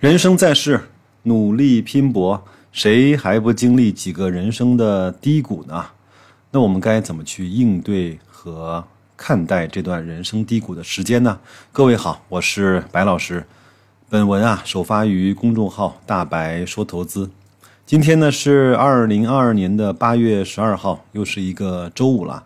[0.00, 0.80] 人生在世，
[1.24, 5.84] 努力拼搏，谁还不经历几个人生的低谷呢？
[6.52, 8.82] 那我们该怎么去应对和
[9.14, 11.38] 看待这段人生低谷的时间呢？
[11.70, 13.44] 各位好，我是白老师。
[14.08, 17.30] 本文啊，首发于公众号“大白说投资”。
[17.84, 22.44] 今天呢是二零二二年的八月十二号，又是一个周五了。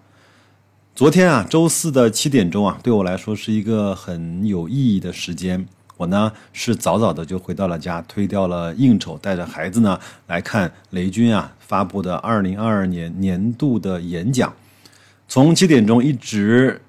[0.96, 5.64] 昨天啊，周四的七点钟啊，对我来说是一个很有意义的时间。
[5.96, 14.52] 我呢是早早的就回到了家，推掉了应酬，带着孩子呢来看雷军啊发布的二零二二年年度的演讲。
[15.28, 16.80] 从七点钟一直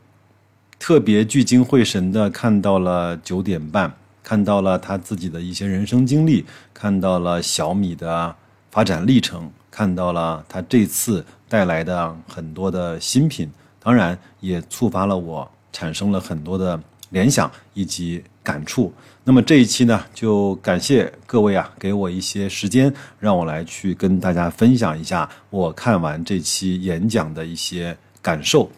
[0.77, 3.91] 特别聚精会神的看到了九点半，
[4.23, 8.35] 看到了他自己的一些人生经历，看到了小米的
[8.71, 13.49] 发展历程，看到了他这次带来的很多的新品，
[13.79, 18.23] 当然也触发了我，产生了很多的联想以及。
[18.45, 18.93] 感触。
[19.23, 28.69] 那么这一期呢，就感谢各位啊，给我一些时间，让我来去跟大家分享一下我看完这期演讲的一些感受。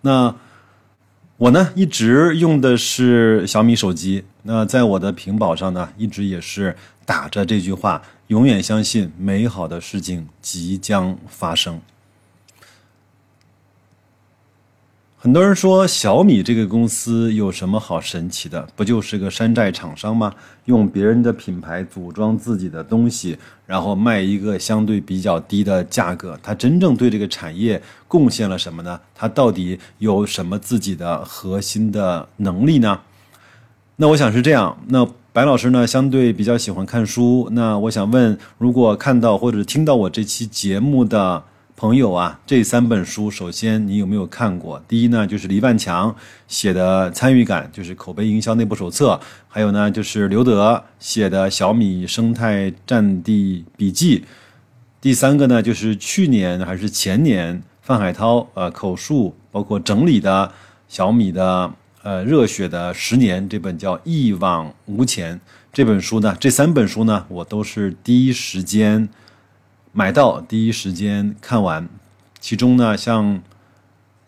[0.00, 0.34] 那
[1.36, 4.24] 我呢，一直用的是小米手机。
[4.42, 11.78] 那在我的屏保上呢，一直也是打着这句话：永远相信美好的事情即将发生。
[15.22, 18.66] 很多人说小米这个公司有什么好神奇的？
[18.74, 20.32] 不就是个山寨厂商吗？
[20.64, 26.40] 用别人的品牌组装自己的东西，然后卖一个相对比较低的价格。
[26.42, 28.98] 它真正对这个产业贡献了什么呢？
[29.14, 32.98] 它到底有什么自己的核心的能力呢？
[33.96, 34.74] 那我想是这样。
[34.88, 37.46] 那白老师呢，相对比较喜欢看书。
[37.52, 41.44] 那我想问，如果看到或者听到我这期节目的？
[41.80, 44.78] 朋友啊，这三本书，首先你有没有看过？
[44.86, 46.14] 第一呢，就是黎万强
[46.46, 54.18] 写的《参与感》，就是口碑营销内部手册；还有呢，就是刘德写的《小米生态战地笔记》；
[55.00, 60.52] 第三个呢，就是去年还是前年范海涛呃口述包括整理的
[60.86, 61.72] 小米的
[62.02, 65.36] 呃热血的十年这本叫《一往无前》
[65.72, 69.08] 这本书呢，这三本书呢，我都是第一时间。
[69.92, 71.88] 买到第一时间看完，
[72.38, 73.34] 其中呢，像《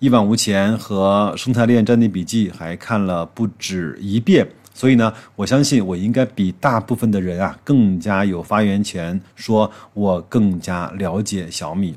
[0.00, 11.94] 一往无前》和《生态链战地笔记》还看了不止一遍，所以呢，我相信我应该比大部分的人啊更加有发言权，说我更加了解小米。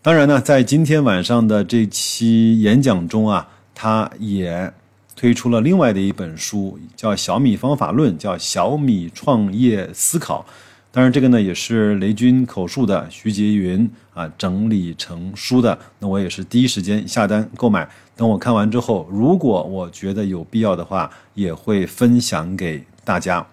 [0.00, 4.72] 当然呢，在今天晚上的这期演讲中啊，他也
[5.14, 10.46] 推出了另外的一本书，叫《小米方法论》，叫《小米创业思考》。
[10.94, 15.76] 当然，这个呢也是雷军口述的，徐杰云啊整理成书的。
[15.98, 17.88] 那我也是第一时间下单购买。
[18.14, 23.44] 等我看完之后，如果我觉得有必要的话，也会分享给大家。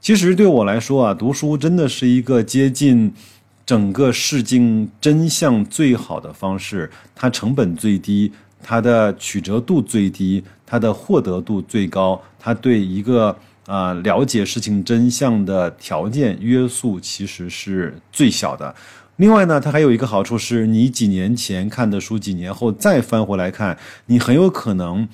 [0.00, 3.12] 其实对我来说啊，读书真的是一个接近
[3.66, 6.88] 整个事情真相最好的方式。
[7.12, 8.30] 它成本最低，
[8.62, 13.36] 它的曲折度最低，它的获得度最高，它对一个。
[13.68, 18.74] 啊，了解事情真相的条件约束其实是最小的。
[19.16, 23.76] 另外呢，它还有一个好处是，你几年前看的书，几年后再翻回来看，
[24.06, 25.06] 你很有可能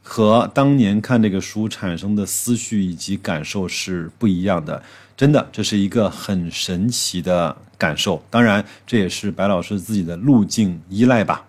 [0.00, 4.80] 和当年看这个书产生的思绪以及感受是不一样的。
[5.16, 8.22] 真的，这是一个很神奇的感受。
[8.30, 11.44] 当然，这也是白老师自己的路径依赖吧。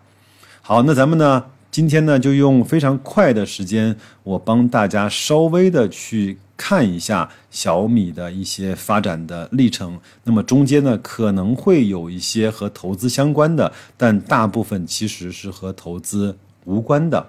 [0.62, 1.46] 好，那咱们呢？
[1.72, 10.00] 今天呢，就用非常快的时间，我帮大家稍微的去看一下小米的一些发展的历程。
[10.24, 16.36] 那么中间呢，可能会有一些和投资相关的，但大部分其实是和投资
[16.66, 17.24] 无关的。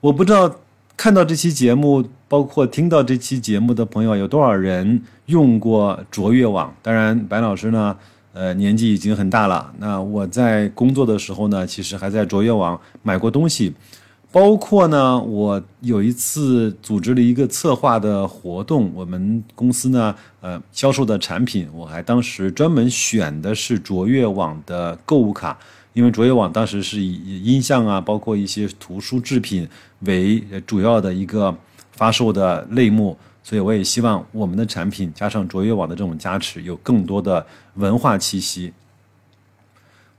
[0.00, 0.56] 我不知道
[0.94, 6.72] 看到这期节目，包括听到这期节目的朋友有多少人用过卓越网。
[6.82, 7.96] 当然，白老师呢。
[8.34, 9.72] 呃，年纪已经很大了。
[9.78, 13.72] 那我在工作的时候呢，其实还在卓越网买过东西，
[14.32, 25.56] 包括呢，我有一次组织了一个策划的活动，我们公司呢，呃，销售的产品，我还当时专门选的是卓越网的购物卡，
[25.92, 29.68] 因为卓越网当时是以音像啊，包括一些图书制品
[30.00, 31.56] 为主要的一个
[31.92, 33.16] 发售的类目。
[33.44, 38.72] 所以我也希望我们的产品加上卓越网的这种加持，有更多的文化气息。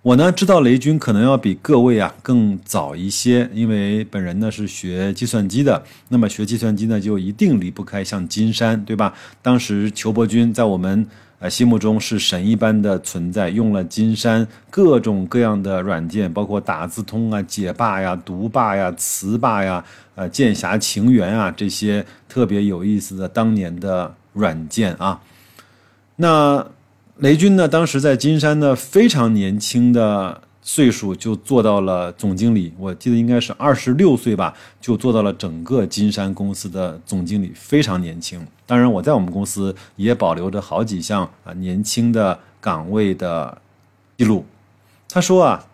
[0.01, 9.13] 我呢知道雷军可能要比各位啊更早一些，因为本人呢是学计算机的，那么学计算机呢就一定离不开像金山，对吧？
[9.42, 11.06] 当时裘伯军在我们。
[11.50, 19.83] 心目中是神一般的存在，用了金山各种各样的软件，包括打字通啊、解霸呀、读霸呀、词霸呀、
[20.15, 25.19] 呃剑侠情缘啊这些特别有意思的当年的软件啊。
[26.15, 26.65] 那
[27.18, 38.45] 雷军呢，当时在金山呢，非常年轻的岁数就做到了总经理，我记得应该是二十六岁吧，就做到了整个金山公司的总经理，非常年轻。
[38.65, 43.62] 当然，我在我们公司也保留着好几项啊年轻的岗位的
[44.17, 44.44] 记录。
[45.07, 45.67] 他说啊。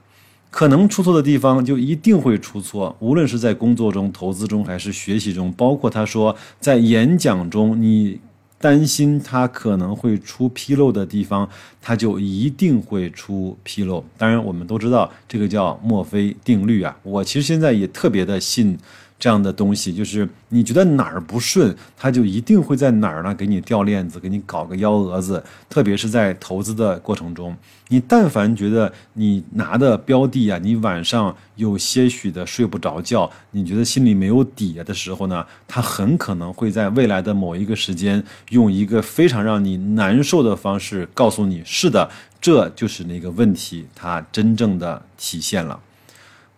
[0.54, 8.20] 可能出错的地方就一定会出错，无论是在工作中、投资中还是学习中，包括他说在演讲中，你
[8.62, 11.50] 担心他可能会出纰漏的地方，
[11.82, 14.04] 他就一定会出纰漏。
[14.18, 16.96] 当然，我们都知道这个叫墨菲定律啊。
[17.04, 18.78] 我其实现在也特别的信。
[19.22, 25.44] 这样的东西，就是你觉得哪儿不顺，他就一定会在哪儿呢给你掉链子，给你搞个幺蛾子。
[25.70, 27.56] 特别是在投资的过程中，
[27.90, 42.10] 你但凡觉得你拿的标的啊，你晚上有些许的睡不着觉，你觉得心里没有底的时候呢，他很可能会在未来的某一个时间，用一个非常让你难受的方式告诉你：是的，
[42.42, 45.80] 这就是那个问题，它真正的体现了。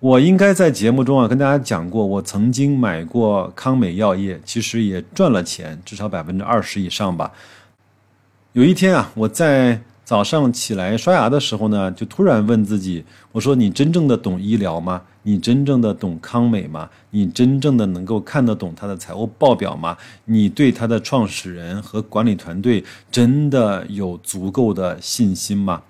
[0.04, 7.32] 我应该在节目中啊跟大家讲过，我曾经买过康美药业，其实也赚了钱，至少百分之二十以上吧。
[8.52, 15.02] 有一天啊，我在早上起来刷牙的时候呢，就突然问自己：我说你真正的懂医疗吗？
[15.22, 16.90] 你真正的懂康美吗？
[17.12, 19.96] 你真正的能够看得懂它的财务报表吗？
[20.26, 25.82] 你对它的创始人和管理团队真的有足够的信心吗？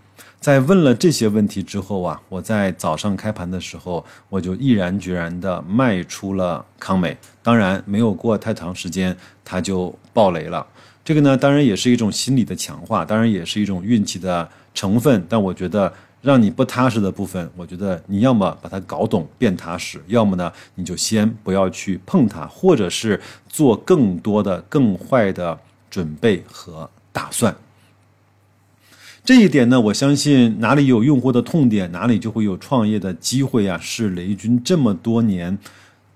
[0.44, 7.18] 在问了这些问题之后啊，我在早上开盘的时候，我就毅然决然地卖出了康美。
[7.42, 10.68] 当然，没有过太长时间，它就爆雷了。
[11.02, 15.26] 这个呢，当然也是一种心理的强化，当然也是一种运气的成分。
[15.30, 23.18] 但我觉得，让你不踏实的部分，我觉得你要么把它搞懂变踏实，要么呢，你就先不要去碰它，或者是
[23.48, 25.58] 做更多的更坏的
[25.90, 27.56] 准备和打算。
[29.26, 33.80] 这一点呢，我相信哪里有用户的痛点，哪里就会有创业的机会啊！
[33.82, 35.58] 是雷军这么多年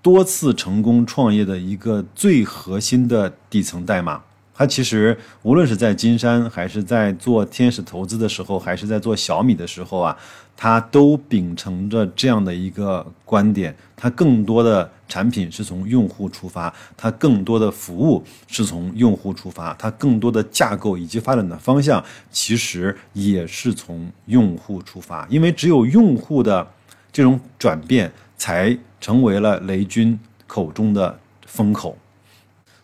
[0.02, 4.20] 多次成功创业的一个最核心的底层代码。
[4.54, 10.14] 他其实无论是在金山，还是在做天使投资的时候，还是在做小米的时候啊，
[10.60, 25.24] 他都秉承着这样的一个观点：他更多的产品是从用户出发，他更多的服务是从用户出发，他更多的架构以及发展的方向其实也是从用户出发。
[25.30, 26.66] 因为只有用户的
[27.12, 30.18] 这种转变，才成为了雷军
[30.48, 31.16] 口中的
[31.46, 31.96] 风口。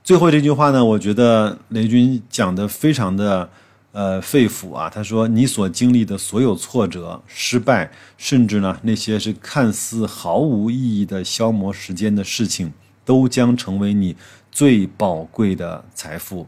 [0.05, 3.50] 最后这句话呢，我觉得雷军讲的非常的，
[3.94, 4.91] 呃，肺腑啊。
[4.91, 12.70] 他说：“你所经历的所有挫折、失败，甚至呢那些是看似毫无意义的消磨时间的事情，
[13.05, 14.14] 都将成为你
[14.50, 16.46] 最宝贵的财富。”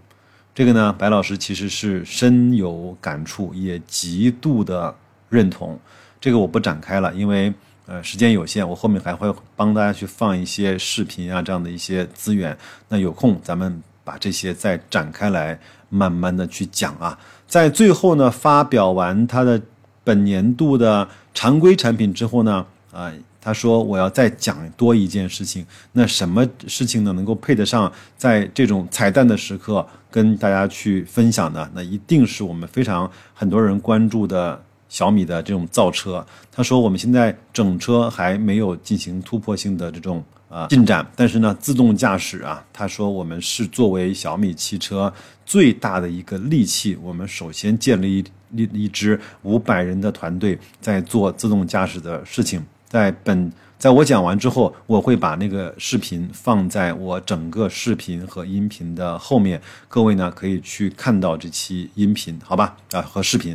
[0.52, 4.94] 这个呢，白老师其实是深有感触，也极度的
[5.30, 5.78] 认同。
[6.20, 7.54] 这个我不展开了，因为。
[7.88, 12.58] 呃，时间有限，我后面还会帮大家去放一些视频啊，这样的一些资源。
[12.88, 15.58] 那有空咱们把这些再展开来，
[15.88, 17.18] 慢慢的去讲啊。
[17.48, 19.60] 在最后呢，发表完他的
[20.04, 25.66] 本年度的常规产品之后呢，啊，他说我要再讲多一件事情。
[25.90, 31.68] 那什么事情呢，能够配得上在这种彩蛋的时刻跟大家去分享的？
[31.74, 34.62] 那一定是我们非常很多人关注的。
[34.88, 40.22] 小米的这种造车，他说我们现在整车还没有进行突破性的这种
[40.56, 45.12] 啊进展，但是呢，自动驾驶啊，他说我们是作为小米汽车
[45.44, 52.64] 最大的一个利器，我们首先建立一一支五百人的团队在做自动驾驶的事情。
[52.88, 62.74] 在本在我讲完之后，我会把那个视频放在我整个视频和音频的后面，各位呢可以去看到这期音频，好吧？
[62.92, 63.54] 啊和视频。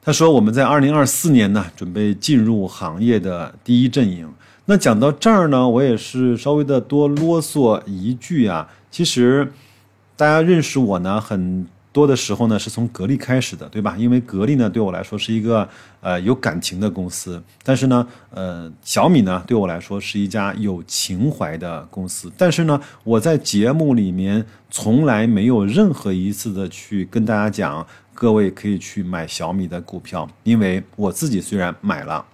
[0.00, 4.32] 他说：“我们在二零二四年呢，准备进入行业的第一阵营。
[4.68, 8.68] 那讲到这儿呢，我也是稍微的多啰嗦一句啊。
[8.90, 9.52] 其实，
[10.16, 13.94] 大家认识我呢，很多的时候呢，是从格力开始的，对吧？
[13.96, 15.68] 因为格力呢，对我来说是一个
[16.00, 17.40] 呃有感情的公司。
[17.62, 22.30] 但是呢，呃，小米呢，对我来说是一家有情怀的公司。
[22.36, 27.86] 但是呢，我在节目里面从来没有任何一次的去跟大家讲。”
[28.18, 32.24] 各位可以去买小米的股票，因为我自己虽然买了，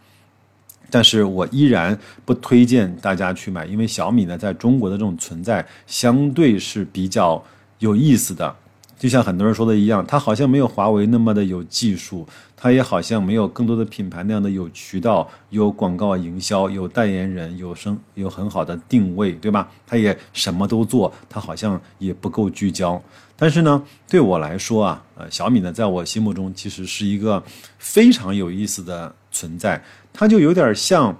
[0.92, 7.42] 但是我依然不推荐大家去买，因为小米呢在中国的这种存在相对是比较
[7.78, 8.54] 有意思的。
[8.98, 12.24] 就像很多人说的一样，它好像没有华为那么的有技术，
[12.56, 19.68] 它也好像没有更多的品牌那样的有渠道、有广告营销、有代言人、有声、有很好的定位，对吧？
[19.86, 23.02] 它也什么都做，它好像也不够聚焦。
[23.34, 27.42] 但是呢，对我来说啊，呃，小米呢，在我心目中其实是一个
[27.78, 31.18] 非常有意思的存在，它就有点像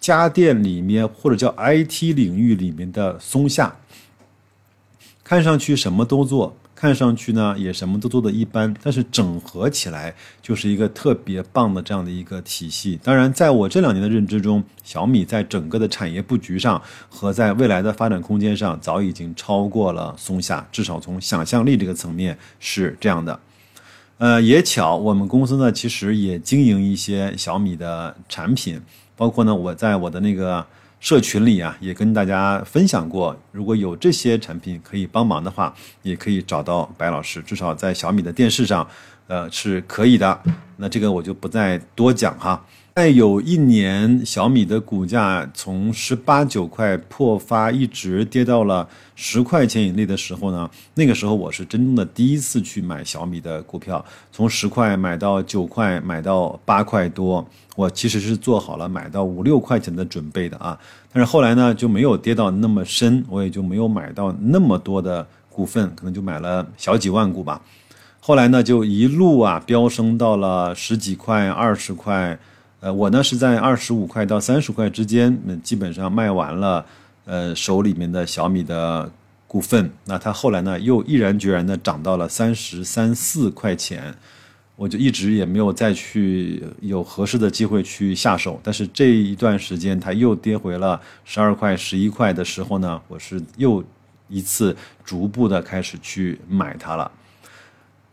[0.00, 3.76] 家电里面或者叫 IT 领域里面的松下。
[5.24, 12.98] 看上去什么都做，看上去呢也什么都做的一般，但是整合起来就是一个特别棒的这样的一个体系。
[13.02, 23.38] 当然，在我这两年的认知中，小米在整个的产业布局上和在未来的发展空间上，早已经超过了松下，至少从想象力这个层面是这样的。
[24.22, 28.80] 呃，也巧，我们公司呢其实也经营一些小米的产品，
[29.16, 30.64] 包括呢我在我的那个。
[31.00, 37.42] 社群里啊，也跟大家分享过，如果有这些产品可以帮忙的话，也可以找到白老师。
[37.42, 38.88] 至少在小米的电视上，
[39.26, 40.40] 呃，是可以的。
[40.76, 42.64] 那这个我就不再多讲哈。
[42.94, 57.42] 在有一年，小米的股价从十八九块破发，一直跌到了十块钱以内的时候呢，那个时候我是真正的第一次去买小米的股票，从十块买到九块，买到八块多，
[57.76, 60.78] 我其实是做好了买到五六块钱的准备的啊。
[61.10, 67.62] 但是后来呢，就没有跌到那么深，我也就没有买到那么多的股份，可能就买了小几万股吧。
[68.20, 72.38] 后来呢，就一路啊飙升到了十几块、二十块。
[72.82, 76.84] 呃，我呢是在二十五块到三十块之间，那基本上卖完了，
[77.24, 79.08] 呃，手里面的小米的
[79.46, 84.12] 股份，那它后来呢又毅然决然的涨到了三十三四块钱，
[84.74, 93.84] 我就一直也没有再去有合适的机会去下手，但是这一段时间它又跌回了十二块、十一块的时候呢，我是又
[94.26, 97.08] 一次逐步的开始去买它了。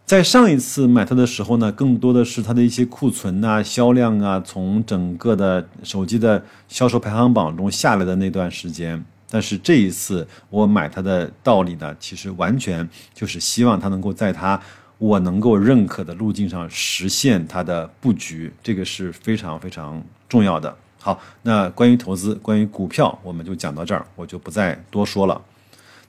[0.09, 9.05] 在上一次买它的时候呢，更多的是它的一些库存啊、销量啊，从整个的手机的销售排行榜中下来的那段时间。
[9.29, 14.59] 但是这一次我买它的道理呢，其实完全就是希望它能够在它
[14.97, 20.75] 我能够认可的路径上实现它的布局，这个是非常非常重要的。
[20.99, 25.39] 好，那关于投资、关于股票，我们就讲到这儿，我就不再多说了。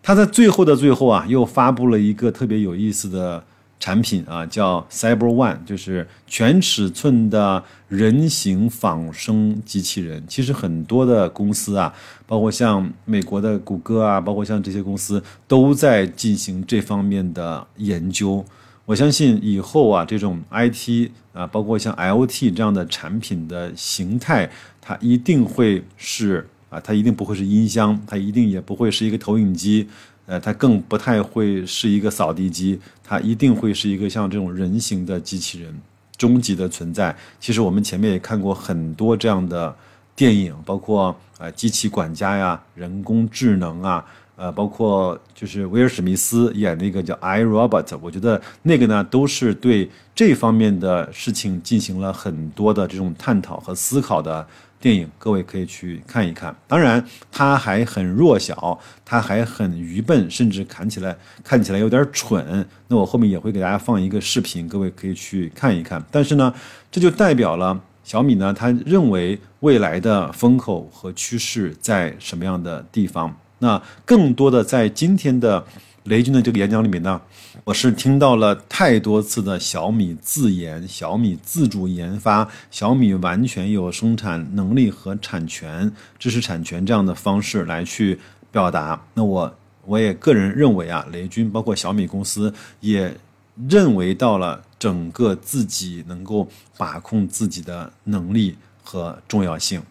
[0.02, 3.44] 它在最后的最后啊，又发布了一个特别有意思的。
[3.80, 10.22] 产品啊，叫 Cyber One，就是全尺寸的人形仿生机器人。
[10.28, 11.92] 其实很多的公司啊，
[12.26, 18.44] 包括像美国的谷歌啊，包括像这些公司都在进行这方面的研究。
[18.84, 29.88] 我相信以后啊，这种 IT 啊，包括像 IOT 这样的产品的形态，它一定会是啊，它一定不会是音箱，它一定也不会是一个投影机。
[30.30, 35.74] 呃，它更不太会是一个扫地机，它一定会是一个像这种人形的机器人，
[36.16, 37.14] 终极的存在。
[37.40, 39.74] 其实我们前面也看过很多这样的
[40.14, 44.04] 电影，包括呃机器管家呀、人工智能啊，
[44.36, 54.46] 呃，包括就是威尔史密斯演那个叫《I Robot》，我觉得那个呢都是对这方面的事情进行了很多的这种探讨和思考的。
[54.80, 56.56] 电影，各位可以去看一看。
[56.66, 62.66] 当然，它还很弱小，它还很愚笨，甚至看起来看起来有点蠢。
[62.88, 66.02] 那我后面也会给大家放一个视频，各位可以去看一看。
[66.10, 66.52] 但是呢，
[66.90, 73.36] 这就代表了小米呢，他认为未来的风口和趋势在什么样的地方？
[73.58, 75.64] 那更多的在今天的。
[76.04, 77.20] 雷军的这个演讲里面呢，
[77.62, 88.18] 我是听到了太多次的小米自研、小米自主研发、小米完全有生产能力和产权、知识产权这样的方式来去
[88.50, 88.98] 表达。
[89.12, 89.54] 那我
[89.84, 93.14] 我也个人认为啊，雷军包括小米公司也
[93.68, 99.82] 认为到了整个自己能够把控自己的能力和重要性。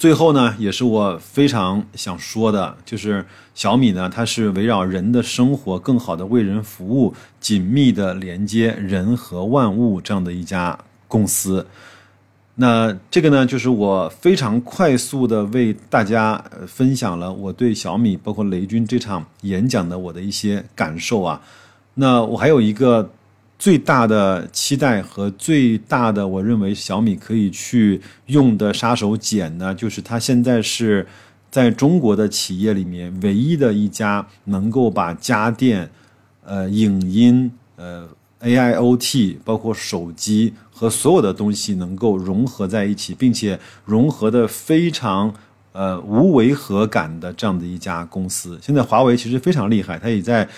[0.00, 3.22] 最后呢，也是我非常想说的，就是
[3.54, 11.66] 小米呢，它是围绕人的生活更好的为人服务，紧密的连接人和万物这样的一家公司。
[12.54, 21.42] 那这个呢，就是我非常快速的为大家分享了我对小米，包括雷军这场演讲的我的一些感受啊。
[21.92, 23.10] 那我还有一个。
[23.60, 31.06] 最大的期待和最大的，我认为小米可以去用的杀手锏呢，就是它现在是
[31.50, 35.90] 在中国的企业里面唯一的一家能够把家电、
[36.42, 38.08] 呃影音、呃
[38.40, 45.34] AIoT，包括手机和所有的东西能够融合在一起，并且融合的非常
[45.72, 48.58] 呃无违和感的这样的一家公司。
[48.62, 50.48] 现在华为其实非常厉害，它也在。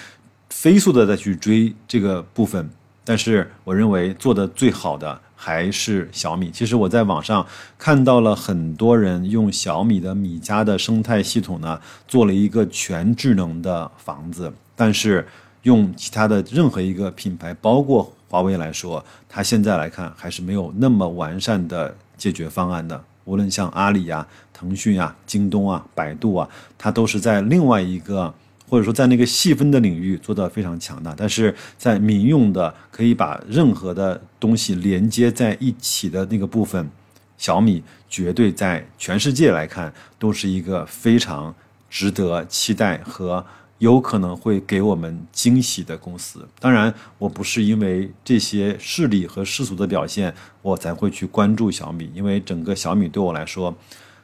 [0.55, 2.69] 飞速的再去追这个部分，
[3.05, 6.51] 但是我认为做的最好的还是小米。
[6.53, 7.45] 其实我在网上
[7.77, 15.27] 看到了很多人用小米的米家的生态系统呢，做了一个全智能的房子，但是
[15.63, 23.03] 用其他的任何一个品牌，包括华为来说，它现在来看还是没有那么完善的解决方案的。
[23.25, 28.33] 无论像阿里呀、腾讯啊、京东啊、百度啊，它都是在另外一个。
[28.73, 36.91] 或者说，在那个细分的领域做得非常强大，但是在民用的可以把任何的东西连接在一起的那个部分，
[37.37, 41.55] 小米绝对在全世界来看都是一个非常
[41.91, 43.45] 值得期待和
[43.76, 46.49] 有可能会给我们惊喜的公司。
[46.59, 53.76] 当然，我不是因为这些势力和世俗的表现我才会去关注小米，因为整个小米对我来说，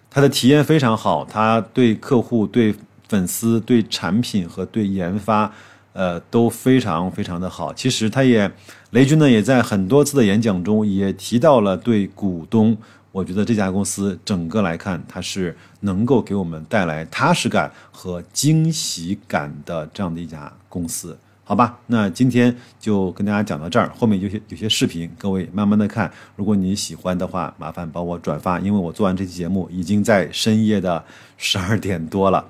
[0.09, 2.75] 它的体验非常好，它对客户对。
[3.09, 5.53] 粉丝对产品和对研发，
[5.93, 7.73] 呃都非常非常的好。
[7.73, 8.51] 其实他也，
[8.91, 12.77] 雷军呢也在很多次的演讲中也提到了对股东。
[13.11, 21.79] 我觉得这家公司整个来看，它是能够给我们带来踏实感和惊喜感的这样的一家公司，好吧？
[21.87, 26.09] 那今天就跟大家讲到这儿，后面有些有些视频，各位慢慢的看。
[26.37, 31.03] 如果你喜欢的话，麻烦帮我转发，因为我做完这期节目已经在深夜的
[31.39, 32.47] 十二点多了。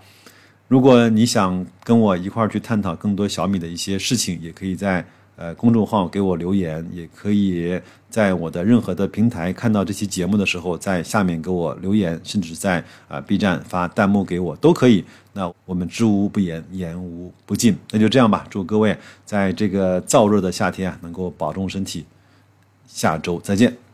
[0.69, 5.03] 如果你想跟我一块儿去探讨更多小米的一些事情，也可以在
[5.37, 15.03] 呃公众号给我留言，也可以在我的任何的平台看到这期节目的时候，在下面给我留言，甚至在啊 B 站发弹幕给我都可以。
[15.33, 17.75] 那我们知无不言，言无不尽。
[17.91, 18.95] 那就这样吧，祝各位
[19.25, 22.05] 在这个燥热的夏天啊，能够保重身体。
[22.87, 23.88] 下周再见。